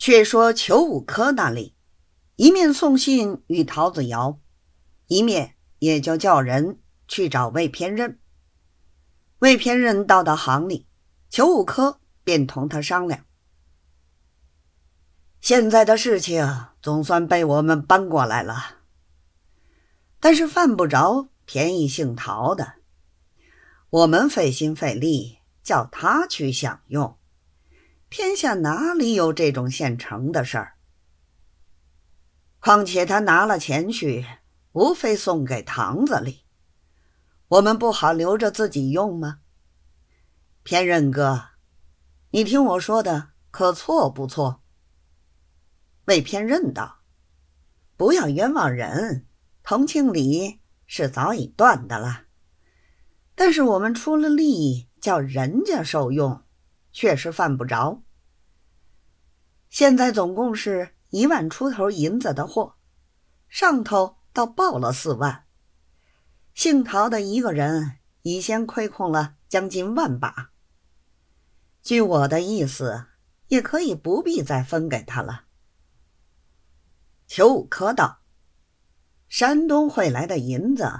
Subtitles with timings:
[0.00, 1.76] 却说裘五科那里，
[2.36, 4.40] 一面送信与陶子尧，
[5.08, 8.18] 一面也就叫人去找魏偏任。
[9.40, 10.86] 魏偏任到到行里，
[11.28, 13.26] 裘五科便同他商量：
[15.42, 18.78] 现在的事情总算被我们搬过来了，
[20.18, 22.76] 但是犯不着便宜姓陶的，
[23.90, 27.18] 我们费心费力叫他去享用。
[28.10, 30.74] 天下哪里有这种现成的事儿？
[32.58, 34.26] 况且他拿了钱去，
[34.72, 36.40] 无非送给堂子里，
[37.46, 39.38] 我们不好留着自己用吗？
[40.64, 41.50] 偏任哥，
[42.30, 44.60] 你听我说的，可错不错？
[46.06, 47.02] 魏偏任道
[47.96, 49.28] ：“不要冤枉人，
[49.62, 52.24] 同情礼是早已断的了。
[53.36, 56.42] 但是我们出了力，叫人家受用。”
[56.92, 58.02] 确实犯不着。
[59.68, 62.74] 现在总共是一万出头银子的货，
[63.48, 65.44] 上头倒报了四万。
[66.54, 70.50] 姓陶的一个人已先亏空了将近万把。
[71.82, 73.06] 据我的意思，
[73.48, 75.44] 也可以不必再分给他了。
[77.26, 78.22] 裘五科道
[79.28, 80.90] ：“山东汇来的银子，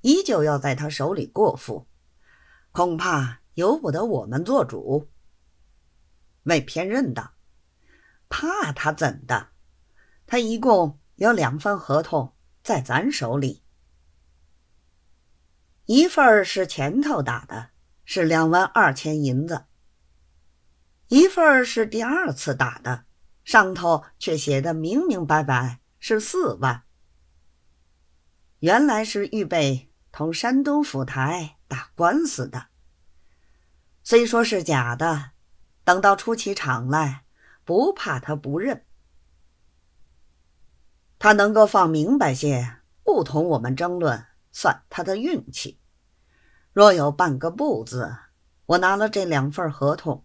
[0.00, 1.86] 依旧要在他手里过付，
[2.72, 5.10] 恐怕由不得我们做主。”
[6.44, 7.32] 魏偏任的
[8.28, 9.48] ：“怕他怎的？
[10.26, 13.62] 他一共有两份合同在咱手里，
[15.84, 17.70] 一份是前头打的，
[18.04, 19.66] 是两万二千银子；
[21.08, 23.04] 一份是第二次打的，
[23.44, 26.84] 上头却写的明明白白是四万。
[28.60, 32.68] 原来是预备同山东府台打官司的，
[34.02, 35.32] 虽说是假的。”
[35.84, 37.24] 等到出起场来，
[37.64, 38.84] 不怕他不认。
[41.18, 45.78] 他能够放明白些，不同我们争论，算他的运气。
[46.72, 48.16] 若有半个不字，
[48.66, 50.24] 我拿了这两份合同，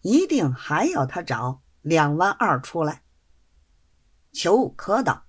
[0.00, 3.02] 一定还要他找两万二出来。
[4.32, 5.26] 裘五科道：“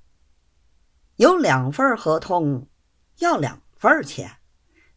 [1.17, 2.69] 有两份合同，
[3.17, 4.37] 要两份钱，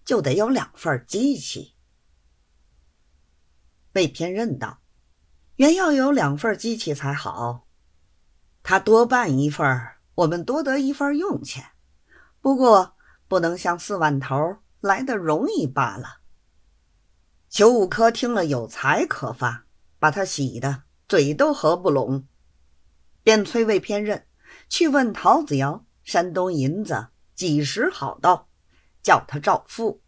[0.05, 1.75] 就得有两份机器。”
[3.97, 4.81] 魏偏任道
[5.57, 7.67] ：“原要有两份机器才好，
[8.63, 9.67] 他多办一份，
[10.17, 11.65] 我们多得一份用钱。
[12.43, 12.95] 不过
[13.27, 16.19] 不能像四万头来的容易罢了。”
[17.49, 19.65] 裘五科听了有才可发，
[19.99, 22.27] 把他喜的嘴都合不拢，
[23.23, 24.27] 便催魏偏任
[24.69, 28.51] 去问陶子尧山东银子几时好到，
[29.03, 30.03] 叫他照付。